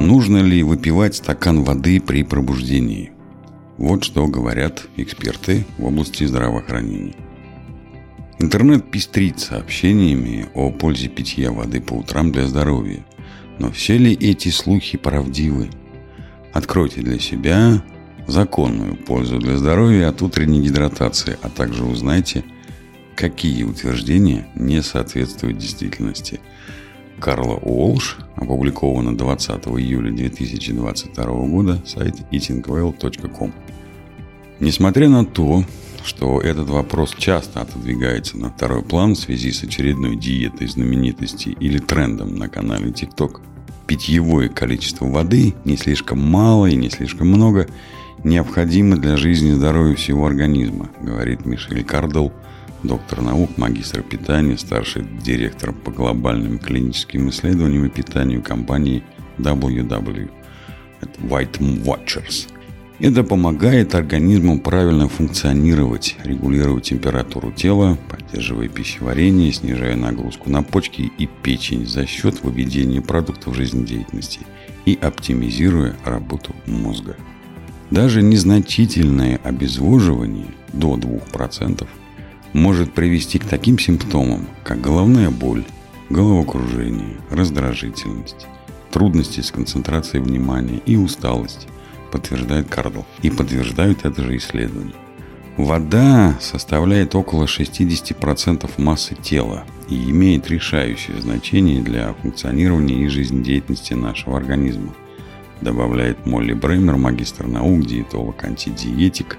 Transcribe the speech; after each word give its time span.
Нужно 0.00 0.38
ли 0.38 0.62
выпивать 0.62 1.16
стакан 1.16 1.62
воды 1.62 2.00
при 2.00 2.22
пробуждении? 2.22 3.12
Вот 3.76 4.02
что 4.02 4.26
говорят 4.26 4.86
эксперты 4.96 5.66
в 5.76 5.84
области 5.84 6.24
здравоохранения. 6.24 7.14
Интернет 8.38 8.90
пестрит 8.90 9.40
сообщениями 9.40 10.46
о 10.54 10.70
пользе 10.70 11.08
питья 11.08 11.52
воды 11.52 11.82
по 11.82 11.92
утрам 11.92 12.32
для 12.32 12.46
здоровья. 12.46 13.04
Но 13.58 13.70
все 13.70 13.98
ли 13.98 14.14
эти 14.14 14.48
слухи 14.48 14.96
правдивы? 14.96 15.68
Откройте 16.54 17.02
для 17.02 17.18
себя 17.18 17.84
законную 18.26 18.96
пользу 18.96 19.38
для 19.38 19.58
здоровья 19.58 20.08
от 20.08 20.22
утренней 20.22 20.62
гидратации, 20.62 21.36
а 21.42 21.50
также 21.50 21.84
узнайте, 21.84 22.42
какие 23.14 23.64
утверждения 23.64 24.48
не 24.54 24.82
соответствуют 24.82 25.58
действительности. 25.58 26.40
Карла 27.20 27.56
Уолш, 27.56 28.16
опубликовано 28.36 29.16
20 29.16 29.66
июля 29.66 30.10
2022 30.10 31.24
года, 31.46 31.82
сайт 31.86 32.16
eatingwell.com. 32.32 33.52
Несмотря 34.58 35.08
на 35.08 35.24
то, 35.24 35.64
что 36.02 36.40
этот 36.40 36.70
вопрос 36.70 37.14
часто 37.16 37.60
отодвигается 37.60 38.38
на 38.38 38.50
второй 38.50 38.82
план 38.82 39.14
в 39.14 39.18
связи 39.18 39.52
с 39.52 39.62
очередной 39.62 40.16
диетой 40.16 40.66
знаменитости 40.66 41.50
или 41.60 41.78
трендом 41.78 42.36
на 42.36 42.48
канале 42.48 42.90
TikTok, 42.90 43.40
питьевое 43.86 44.48
количество 44.48 45.04
воды 45.04 45.54
не 45.64 45.76
слишком 45.76 46.20
мало 46.20 46.66
и 46.66 46.76
не 46.76 46.88
слишком 46.88 47.28
много 47.28 47.68
необходимо 48.24 48.96
для 48.96 49.16
жизни 49.16 49.50
и 49.50 49.54
здоровья 49.54 49.94
всего 49.94 50.26
организма, 50.26 50.90
говорит 51.00 51.44
Мишель 51.44 51.84
Кардел, 51.84 52.32
доктор 52.82 53.22
наук, 53.22 53.56
магистр 53.56 54.02
питания, 54.02 54.56
старший 54.56 55.04
директор 55.22 55.72
по 55.72 55.90
глобальным 55.90 56.58
клиническим 56.58 57.28
исследованиям 57.30 57.86
и 57.86 57.90
питанию 57.90 58.42
компании 58.42 59.02
WW. 59.38 60.30
White 61.20 61.58
Watchers– 61.84 62.48
это 63.00 63.24
помогает 63.24 63.94
организму 63.94 64.60
правильно 64.60 65.08
функционировать, 65.08 66.16
регулировать 66.22 66.84
температуру 66.84 67.50
тела, 67.50 67.96
поддерживая 68.10 68.68
пищеварение, 68.68 69.50
снижая 69.52 69.96
нагрузку 69.96 70.50
на 70.50 70.62
почки 70.62 71.10
и 71.16 71.26
печень 71.26 71.86
за 71.86 72.04
счет 72.04 72.44
выведения 72.44 73.00
продуктов 73.00 73.56
жизнедеятельности 73.56 74.40
и 74.84 74.98
оптимизируя 75.00 75.96
работу 76.04 76.54
мозга. 76.66 77.16
Даже 77.90 78.20
незначительное 78.20 79.40
обезвоживание 79.42 80.48
до 80.74 80.96
2% 80.96 81.86
может 82.52 82.92
привести 82.92 83.38
к 83.38 83.44
таким 83.44 83.78
симптомам, 83.78 84.46
как 84.64 84.80
головная 84.80 85.30
боль, 85.30 85.64
головокружение, 86.08 87.16
раздражительность, 87.30 88.46
трудности 88.90 89.40
с 89.40 89.50
концентрацией 89.50 90.22
внимания 90.22 90.80
и 90.86 90.96
усталость– 90.96 91.66
подтверждает 92.10 92.68
Кардл. 92.68 93.02
И 93.22 93.30
подтверждают 93.30 94.04
это 94.04 94.22
же 94.22 94.36
исследования. 94.36 94.94
Вода 95.56 96.36
составляет 96.40 97.14
около 97.14 97.44
60% 97.44 98.70
массы 98.78 99.14
тела 99.14 99.64
и 99.88 100.10
имеет 100.10 100.48
решающее 100.48 101.20
значение 101.20 101.82
для 101.82 102.14
функционирования 102.14 103.04
и 103.04 103.08
жизнедеятельности 103.08 103.94
нашего 103.94 104.36
организма, 104.36 104.94
добавляет 105.60 106.24
Молли 106.24 106.54
Бреймер, 106.54 106.96
магистр 106.96 107.46
наук, 107.46 107.84
диетолог, 107.84 108.42
антидиетик 108.42 109.36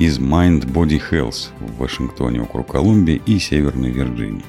из 0.00 0.18
Mind 0.18 0.64
Body 0.64 0.98
Health 1.10 1.50
в 1.60 1.76
Вашингтоне, 1.76 2.40
округ 2.40 2.72
Колумбия 2.72 3.20
и 3.26 3.38
Северной 3.38 3.90
Вирджинии. 3.90 4.42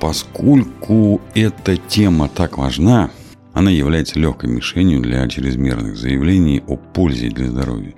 Поскольку 0.00 1.20
эта 1.34 1.76
тема 1.76 2.28
так 2.28 2.58
важна, 2.58 3.10
она 3.52 3.70
является 3.70 4.18
легкой 4.18 4.50
мишенью 4.50 5.00
для 5.00 5.26
чрезмерных 5.28 5.96
заявлений 5.96 6.60
о 6.66 6.76
пользе 6.76 7.28
для 7.28 7.48
здоровья. 7.48 7.94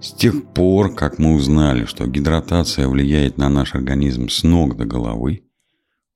С 0.00 0.12
тех 0.12 0.46
пор, 0.46 0.92
как 0.94 1.20
мы 1.20 1.34
узнали, 1.34 1.84
что 1.84 2.06
гидратация 2.08 2.88
влияет 2.88 3.38
на 3.38 3.48
наш 3.48 3.76
организм 3.76 4.28
с 4.28 4.42
ног 4.42 4.76
до 4.76 4.84
головы, 4.84 5.44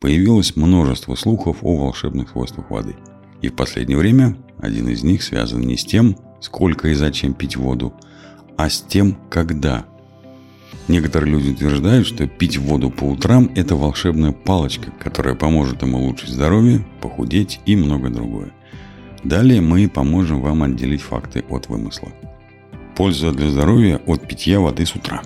появилось 0.01 0.57
множество 0.57 1.15
слухов 1.15 1.59
о 1.63 1.77
волшебных 1.77 2.31
свойствах 2.31 2.69
воды. 2.71 2.97
И 3.43 3.49
в 3.49 3.55
последнее 3.55 3.97
время 3.97 4.37
один 4.59 4.89
из 4.89 5.05
них 5.05 5.23
связан 5.23 5.61
не 5.61 5.77
с 5.77 5.85
тем, 5.85 6.17
сколько 6.41 6.89
и 6.89 6.95
зачем 6.95 7.33
пить 7.33 7.57
воду, 7.57 7.95
а 8.57 8.69
с 8.69 8.83
тем, 8.83 9.17
когда. 9.31 9.87
Некоторые 10.89 11.33
люди 11.33 11.51
утверждают, 11.51 12.07
что 12.07 12.27
пить 12.27 12.59
воду 12.59 12.91
по 12.91 13.05
утрам– 13.05 13.51
это 13.55 13.77
волшебная 13.77 14.33
палочка, 14.33 14.91
которая 14.99 15.35
поможет 15.35 15.83
им 15.83 15.95
улучшить 15.95 16.31
здоровье, 16.31 16.85
похудеть 17.01 17.61
и 17.65 17.77
многое 17.77 18.11
другое. 18.11 18.51
Далее 19.23 19.61
мы 19.61 19.89
поможем 19.89 20.41
вам 20.41 20.63
отделить 20.63 21.03
факты 21.03 21.45
от 21.49 21.69
вымысла. 21.69 22.09
Польза 22.97 23.33
для 23.33 23.51
здоровья 23.51 24.01
от 24.07 24.27
питья 24.27 24.61
воды 24.61 24.85
с 24.85 24.95
утра. 24.95 25.23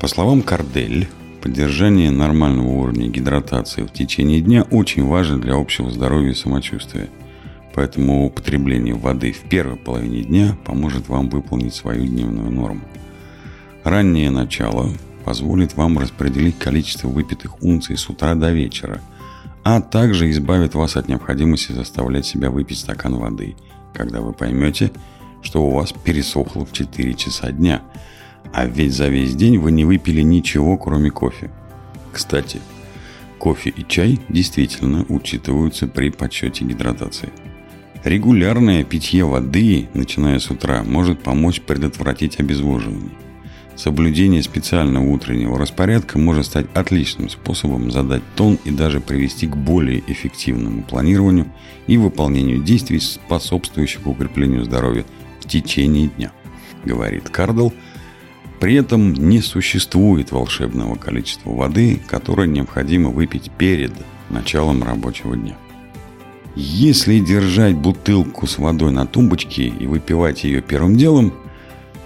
По 0.00 0.08
словам 0.08 0.42
Кардель, 0.42 1.08
поддержание 1.42 2.10
нормального 2.10 2.68
уровня 2.68 3.08
гидратации 3.08 3.82
в 3.82 3.92
течение 3.92 4.40
дня 4.40 4.62
очень 4.70 5.04
важно 5.04 5.40
для 5.40 5.54
общего 5.54 5.90
здоровья 5.90 6.30
и 6.30 6.34
самочувствия. 6.34 7.08
Поэтому 7.74 8.26
употребление 8.26 8.94
воды 8.94 9.32
в 9.32 9.40
первой 9.48 9.76
половине 9.76 10.22
дня 10.22 10.56
поможет 10.64 11.08
вам 11.08 11.28
выполнить 11.30 11.74
свою 11.74 12.06
дневную 12.06 12.50
норму. 12.50 12.82
Раннее 13.92 14.30
начало 14.30 14.88
позволит 15.24 15.76
вам 15.76 15.98
распределить 15.98 16.58
количество 16.58 17.08
выпитых 17.08 17.62
унций 17.62 17.96
с 17.96 18.08
утра 18.08 18.34
до 18.34 18.50
вечера– 18.50 19.00
а 19.64 19.80
также 19.80 20.30
избавит 20.30 20.74
вас 20.74 20.96
от 20.96 21.08
необходимости 21.08 21.72
заставлять 21.72 22.26
себя 22.26 22.50
выпить 22.50 22.78
стакан 22.78 23.14
воды, 23.14 23.54
когда 23.94 24.20
вы 24.20 24.32
поймете, 24.32 24.90
что 25.42 25.64
у 25.64 25.70
вас 25.70 25.92
пересохло 25.92 26.64
в 26.64 26.72
4 26.72 27.14
часа 27.14 27.52
дня, 27.52 27.82
а 28.52 28.66
ведь 28.66 28.92
за 28.92 29.08
весь 29.08 29.36
день 29.36 29.58
вы 29.58 29.70
не 29.70 29.84
выпили 29.84 30.22
ничего, 30.22 30.76
кроме 30.76 31.10
кофе. 31.10 31.50
Кстати, 32.12 32.60
кофе 33.38 33.70
и 33.70 33.86
чай 33.86 34.20
действительно 34.28 35.04
учитываются 35.08 35.86
при 35.86 36.10
подсчете 36.10 36.64
гидратации. 36.64 37.30
Регулярное 38.04 38.82
питье 38.82 39.24
воды, 39.24 39.88
начиная 39.94 40.40
с 40.40 40.50
утра, 40.50 40.82
может 40.82 41.22
помочь 41.22 41.60
предотвратить 41.60 42.40
обезвоживание. 42.40 43.10
Соблюдение 43.76 44.42
специального 44.42 45.04
утреннего 45.04 45.58
распорядка 45.58 46.18
может 46.18 46.46
стать 46.46 46.66
отличным 46.74 47.30
способом 47.30 47.90
задать 47.90 48.22
тон 48.36 48.58
и 48.64 48.70
даже 48.70 49.00
привести 49.00 49.46
к 49.46 49.56
более 49.56 50.02
эффективному 50.06 50.82
планированию 50.82 51.46
и 51.86 51.96
выполнению 51.96 52.62
действий, 52.62 53.00
способствующих 53.00 54.06
укреплению 54.06 54.64
здоровья 54.64 55.04
в 55.40 55.48
течение 55.48 56.08
дня, 56.08 56.32
говорит 56.84 57.30
Кардл. 57.30 57.70
При 58.60 58.74
этом 58.74 59.14
не 59.14 59.40
существует 59.40 60.30
волшебного 60.30 60.94
количества 60.94 61.50
воды, 61.50 61.98
которое 62.06 62.46
необходимо 62.46 63.10
выпить 63.10 63.50
перед 63.58 63.92
началом 64.30 64.84
рабочего 64.84 65.36
дня. 65.36 65.56
Если 66.54 67.18
держать 67.18 67.74
бутылку 67.74 68.46
с 68.46 68.58
водой 68.58 68.92
на 68.92 69.06
тумбочке 69.06 69.68
и 69.68 69.86
выпивать 69.86 70.44
ее 70.44 70.60
первым 70.60 70.96
делом, 70.96 71.32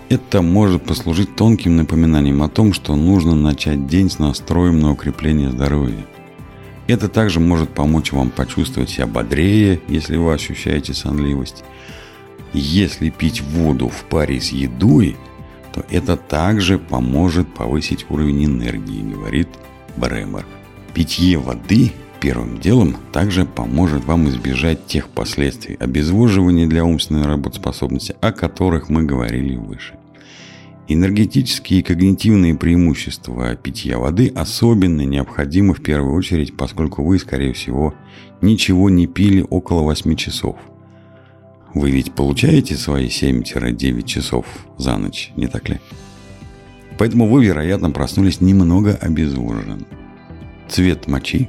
это 0.09 0.43
может 0.43 0.85
послужить 0.85 1.35
тонким 1.35 1.77
напоминанием 1.77 2.43
о 2.43 2.49
том, 2.49 2.73
что 2.73 2.95
нужно 2.95 3.35
начать 3.35 3.87
день 3.87 4.11
с 4.11 4.19
настроем 4.19 4.81
на 4.81 4.93
укрепление 4.93 5.51
здоровья. 5.51 6.07
Это 6.87 7.09
также 7.09 7.41
может 7.41 7.71
помочь 7.71 8.13
вам 8.13 8.31
почувствовать 8.31 8.91
себя 8.91 9.07
бодрее, 9.07 9.81
если 9.89 10.17
вы 10.17 10.33
ощущаете 10.33 10.95
сонливость. 10.95 11.65
Если 12.53 13.11
пить 13.11 13.43
воду 13.43 13.89
в 13.89 14.05
паре 14.05 14.41
с 14.41 14.51
едой, 14.51 15.17
то 15.75 15.85
это 15.91 16.17
также 16.17 16.79
поможет 16.79 17.53
повысить 17.53 18.07
уровень 18.09 18.45
энергии, 18.45 19.03
говорит 19.03 19.49
Бремер. 19.97 20.47
Питье 20.95 21.39
воды 21.39 21.93
первым 22.21 22.61
делом 22.61 22.97
также 23.13 23.45
поможет 23.45 24.05
вам 24.05 24.29
избежать 24.29 24.87
тех 24.87 25.09
последствий 25.09 25.77
обезвоживания 25.77 26.67
для 26.67 26.85
умственной 26.85 27.27
работоспособности, 27.27 28.17
о 28.21 28.33
которых 28.33 28.89
мы 28.89 29.05
говорили 29.05 29.57
выше. 29.57 29.95
Энергетические 30.89 31.81
и 31.81 31.83
когнитивные 31.83 32.55
преимущества 32.55 33.57
питья 33.57 33.99
воды 33.99 34.33
особенно 34.35 35.03
необходимы 35.03 35.75
в 35.75 35.83
первую 35.83 36.15
очередь, 36.15 36.57
поскольку 36.57 37.03
вы, 37.03 37.19
скорее 37.19 37.53
всего, 37.53 37.95
ничего 38.41 38.89
не 38.89 39.07
пили 39.07 39.45
около 39.49 39.83
8 39.83 40.15
часов. 40.15 40.57
Вы 41.75 41.91
ведь 41.91 42.13
получаете 42.13 42.77
свои 42.77 43.09
7-9 43.09 44.05
часов 44.05 44.47
за 44.79 44.97
ночь, 44.97 45.33
не 45.37 45.49
так 45.49 45.69
ли? 45.69 45.81
Поэтому 46.99 47.29
вы, 47.29 47.45
вероятно, 47.45 47.91
проснулись 47.91 48.41
немного 48.41 48.95
обезвожен. 48.95 49.87
Цвет 50.69 51.07
мочи 51.07 51.49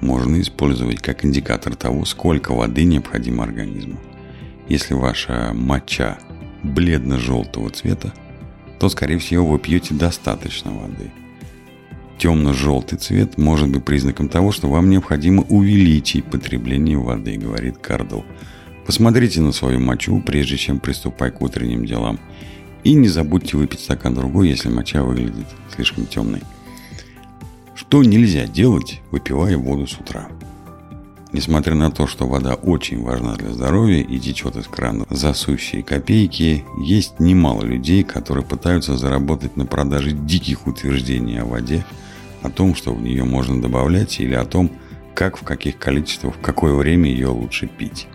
можно 0.00 0.40
использовать 0.40 1.00
как 1.00 1.24
индикатор 1.24 1.74
того, 1.74 2.04
сколько 2.04 2.52
воды 2.52 2.84
необходимо 2.84 3.44
организму. 3.44 3.98
Если 4.68 4.94
ваша 4.94 5.52
моча 5.54 6.18
бледно-желтого 6.62 7.70
цвета, 7.70 8.12
то, 8.78 8.88
скорее 8.88 9.18
всего, 9.18 9.46
вы 9.46 9.58
пьете 9.58 9.94
достаточно 9.94 10.72
воды. 10.72 11.10
Темно-желтый 12.18 12.98
цвет 12.98 13.36
может 13.36 13.68
быть 13.68 13.84
признаком 13.84 14.28
того, 14.28 14.50
что 14.50 14.68
вам 14.68 14.90
необходимо 14.90 15.42
увеличить 15.42 16.24
потребление 16.24 16.98
воды, 16.98 17.36
говорит 17.36 17.78
Кардл. 17.78 18.22
Посмотрите 18.86 19.40
на 19.40 19.52
свою 19.52 19.80
мочу, 19.80 20.22
прежде 20.24 20.56
чем 20.56 20.78
приступать 20.78 21.34
к 21.34 21.42
утренним 21.42 21.84
делам. 21.84 22.18
И 22.84 22.94
не 22.94 23.08
забудьте 23.08 23.56
выпить 23.56 23.80
стакан 23.80 24.14
другой, 24.14 24.48
если 24.48 24.68
моча 24.68 25.02
выглядит 25.02 25.46
слишком 25.74 26.06
темной. 26.06 26.42
Что 27.88 28.02
нельзя 28.02 28.48
делать, 28.48 29.00
выпивая 29.12 29.56
воду 29.56 29.86
с 29.86 29.94
утра? 29.94 30.26
Несмотря 31.32 31.76
на 31.76 31.92
то, 31.92 32.08
что 32.08 32.26
вода 32.26 32.54
очень 32.54 33.00
важна 33.00 33.36
для 33.36 33.52
здоровья 33.52 34.02
и 34.02 34.18
течет 34.18 34.56
из 34.56 34.66
крана 34.66 35.06
за 35.08 35.32
сущие 35.34 35.84
копейки, 35.84 36.64
есть 36.82 37.20
немало 37.20 37.62
людей, 37.62 38.02
которые 38.02 38.44
пытаются 38.44 38.96
заработать 38.96 39.56
на 39.56 39.66
продаже 39.66 40.10
диких 40.10 40.66
утверждений 40.66 41.40
о 41.40 41.44
воде, 41.44 41.86
о 42.42 42.50
том, 42.50 42.74
что 42.74 42.92
в 42.92 43.00
нее 43.00 43.22
можно 43.22 43.62
добавлять 43.62 44.18
или 44.18 44.34
о 44.34 44.44
том, 44.44 44.72
как 45.14 45.36
в 45.36 45.44
каких 45.44 45.78
количествах, 45.78 46.34
в 46.34 46.40
какое 46.40 46.74
время 46.74 47.08
ее 47.08 47.28
лучше 47.28 47.68
пить. 47.68 48.08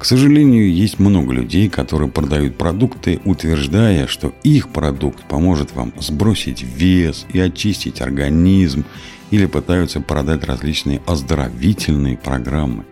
К 0.00 0.06
сожалению, 0.06 0.72
есть 0.72 0.98
много 0.98 1.34
людей, 1.34 1.68
которые 1.68 2.10
продают 2.10 2.56
продукты, 2.56 3.20
утверждая, 3.26 4.06
что 4.06 4.32
их 4.42 4.70
продукт 4.70 5.22
поможет 5.24 5.74
вам 5.74 5.92
сбросить 6.00 6.62
вес 6.62 7.26
и 7.34 7.38
очистить 7.38 8.00
организм, 8.00 8.86
или 9.30 9.44
пытаются 9.44 10.00
продать 10.00 10.44
различные 10.44 11.02
оздоровительные 11.06 12.16
программы, 12.16 12.86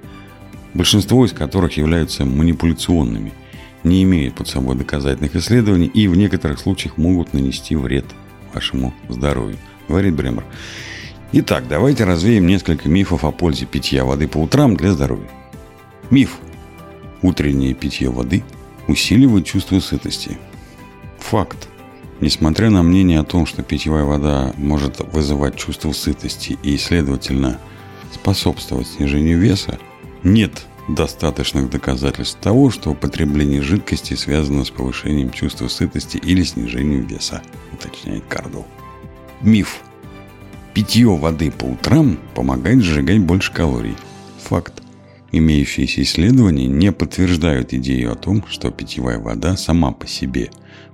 большинство 0.74 1.24
из 1.24 1.32
которых 1.32 1.78
являются 1.78 2.26
манипуляционными, 2.26 3.32
не 3.84 4.02
имеют 4.02 4.34
под 4.34 4.48
собой 4.48 4.76
доказательных 4.76 5.34
исследований 5.34 5.86
и 5.86 6.08
в 6.08 6.14
некоторых 6.14 6.58
случаях 6.58 6.98
могут 6.98 7.32
нанести 7.32 7.74
вред 7.74 8.04
вашему 8.52 8.92
здоровью, 9.08 9.56
говорит 9.88 10.12
Бремер. 10.12 10.44
Итак, 11.32 11.64
давайте 11.70 12.04
развеем 12.04 12.46
несколько 12.46 12.90
мифов 12.90 13.24
о 13.24 13.30
пользе 13.30 13.64
питья 13.64 14.04
воды 14.04 14.28
по 14.28 14.36
утрам 14.36 14.76
для 14.76 14.92
здоровья. 14.92 15.30
Миф– 16.10 16.36
Утреннее 17.22 17.74
питье 17.74 18.10
воды 18.10 18.44
усиливает 18.86 19.46
чувство 19.46 19.80
сытости. 19.80 20.38
Факт. 21.18 21.68
Несмотря 22.20 22.70
на 22.70 22.82
мнение 22.82 23.20
о 23.20 23.24
том, 23.24 23.46
что 23.46 23.62
питьевая 23.62 24.04
вода 24.04 24.52
может 24.56 25.00
вызывать 25.12 25.56
чувство 25.56 25.92
сытости 25.92 26.58
и, 26.62 26.76
следовательно, 26.76 27.58
способствовать 28.12 28.88
снижению 28.88 29.38
веса, 29.38 29.78
нет 30.24 30.66
достаточных 30.88 31.70
доказательств 31.70 32.40
того, 32.40 32.70
что 32.70 32.90
употребление 32.90 33.62
жидкости 33.62 34.14
связано 34.14 34.64
с 34.64 34.70
повышением 34.70 35.30
чувства 35.30 35.68
сытости 35.68 36.16
или 36.16 36.42
снижением 36.42 37.06
веса, 37.06 37.42
уточняет 37.72 38.24
Кардл. 38.28 38.62
Миф. 39.40 39.80
Питье 40.74 41.08
воды 41.08 41.50
по 41.50 41.64
утрам 41.64 42.18
помогает 42.34 42.82
сжигать 42.82 43.20
больше 43.20 43.52
калорий. 43.52 43.96
Факт. 44.44 44.82
Имеющиеся 45.30 46.02
исследования 46.02 46.66
не 46.66 46.90
подтверждают 46.90 47.74
идею 47.74 48.12
о 48.12 48.16
том, 48.16 48.44
что 48.48 48.70
питьевая 48.70 49.18
вода 49.18 49.56
сама 49.56 49.92
по 49.92 50.06
себе 50.06 50.50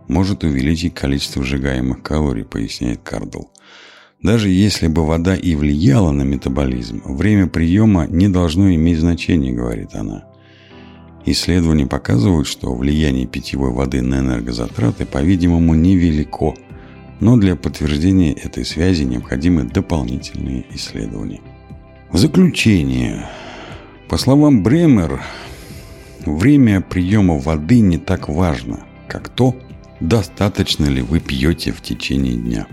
может 0.08 0.44
увеличить 0.44 0.94
количество 0.94 1.42
сжигаемых 1.42 2.02
калорий, 2.02 2.44
поясняет 2.44 3.00
Кардл. 3.02 3.44
Даже 4.22 4.48
если 4.48 4.88
бы 4.88 5.06
вода 5.06 5.36
и 5.36 5.54
влияла 5.54 6.10
на 6.10 6.22
метаболизм, 6.22 7.02
время 7.04 7.46
приема 7.46 8.06
не 8.06 8.28
должно 8.28 8.74
иметь 8.74 8.98
значения, 8.98 9.52
говорит 9.52 9.94
она. 9.94 10.24
Исследования 11.26 11.86
показывают, 11.86 12.46
что 12.46 12.74
влияние 12.74 13.26
питьевой 13.26 13.70
воды 13.70 14.02
на 14.02 14.18
энергозатраты, 14.18 15.06
по-видимому, 15.06 15.74
невелико, 15.74 16.54
но 17.20 17.36
для 17.36 17.54
подтверждения 17.56 18.32
этой 18.32 18.64
связи 18.64 19.04
необходимы 19.04 19.64
дополнительные 19.64 20.66
исследования. 20.74 21.40
В 22.10 22.18
заключение, 22.18 23.26
по 24.14 24.18
словам 24.18 24.62
Бремер, 24.62 25.24
время 26.24 26.80
приема 26.80 27.36
воды 27.36 27.80
не 27.80 27.98
так 27.98 28.28
важно, 28.28 28.78
как 29.08 29.28
то, 29.28 29.56
достаточно 29.98 30.86
ли 30.86 31.02
вы 31.02 31.18
пьете 31.18 31.72
в 31.72 31.82
течение 31.82 32.36
дня. 32.36 32.68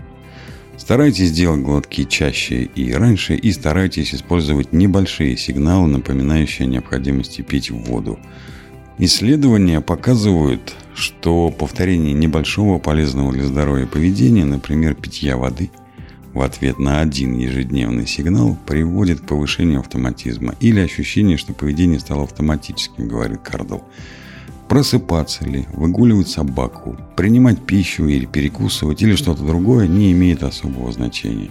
Старайтесь 0.76 1.32
делать 1.32 1.62
глотки 1.62 2.04
чаще 2.04 2.62
и 2.62 2.92
раньше, 2.92 3.34
и 3.34 3.50
старайтесь 3.50 4.14
использовать 4.14 4.72
небольшие 4.72 5.36
сигналы, 5.36 5.88
напоминающие 5.88 6.68
о 6.68 6.70
необходимости 6.70 7.42
пить 7.42 7.72
воду. 7.72 8.20
Исследования 8.98 9.80
показывают, 9.80 10.76
что 10.94 11.50
повторение 11.50 12.12
небольшого 12.12 12.78
полезного 12.78 13.32
для 13.32 13.46
здоровья 13.46 13.86
поведения, 13.86 14.44
например, 14.44 14.94
питья 14.94 15.36
воды– 15.36 15.72
в 16.32 16.40
ответ 16.40 16.78
на 16.78 17.00
один 17.00 17.36
ежедневный 17.36 18.06
сигнал 18.06 18.56
приводит 18.66 19.20
к 19.20 19.26
повышению 19.26 19.80
автоматизма 19.80 20.54
или 20.60 20.80
ощущение, 20.80 21.36
что 21.36 21.52
поведение 21.52 22.00
стало 22.00 22.24
автоматическим, 22.24 23.06
говорит 23.06 23.40
Кардл. 23.42 23.80
Просыпаться 24.68 25.44
ли, 25.44 25.66
выгуливать 25.74 26.28
собаку, 26.28 26.96
принимать 27.16 27.60
пищу 27.66 28.06
или 28.06 28.24
перекусывать 28.24 29.02
или 29.02 29.14
что-то 29.14 29.44
другое 29.44 29.86
не 29.86 30.12
имеет 30.12 30.42
особого 30.42 30.90
значения. 30.92 31.50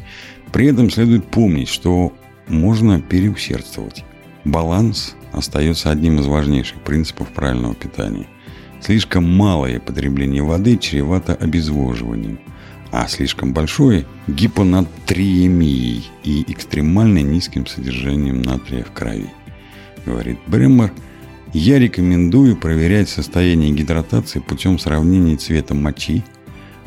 При 0.51 0.65
этом 0.67 0.89
следует 0.89 1.29
помнить, 1.29 1.69
что 1.69 2.11
можно 2.47 2.99
переусердствовать. 2.99 4.03
Баланс 4.43 5.15
остается 5.31 5.91
одним 5.91 6.19
из 6.19 6.25
важнейших 6.25 6.81
принципов 6.81 7.27
правильного 7.29 7.75
питания. 7.75 8.25
Слишком 8.81 9.31
малое 9.31 9.79
потребление 9.79 10.41
воды 10.41 10.77
чревато 10.77 11.35
обезвоживанием– 11.35 12.39
а 12.91 13.07
слишком 13.07 13.53
большое– 13.53 14.05
гипонатриемией 14.27 16.09
и 16.23 16.45
экстремально 16.51 17.19
низким 17.19 17.65
содержанием 17.65 18.41
натрия 18.41 18.83
в 18.83 18.91
крови. 18.91 19.29
Говорит 20.05 20.39
Бреммер, 20.47 20.91
я 21.53 21.79
рекомендую 21.79 22.57
проверять 22.57 23.09
состояние 23.09 23.71
гидратации 23.71 24.39
путем 24.39 24.77
сравнения 24.77 25.37
цвета 25.37 25.73
мочи, 25.73 26.23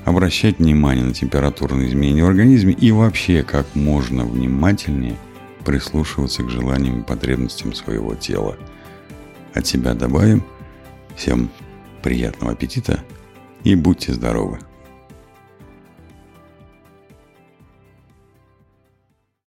обращать 0.05 0.59
внимание 0.59 1.05
на 1.05 1.15
температурные 1.15 1.89
изменения 1.89 2.25
в 2.25 2.29
организме 2.29 2.75
и 2.75 2.91
вообще 2.91 3.43
как 3.43 3.67
можно 3.75 4.25
внимательнее 4.25 5.17
прислушиваться 5.65 6.43
к 6.43 6.51
желаниям 6.51 7.01
и 7.01 7.05
потребностям 7.05 7.73
своего 7.73 8.15
тела. 8.15 8.57
От 9.55 9.67
себя 9.67 9.95
добавим. 9.95 10.45
Всем 11.17 11.49
приятного 12.03 12.53
аппетита 12.53 13.03
и 13.63 13.75
будьте 13.75 14.13
здоровы! 14.13 14.59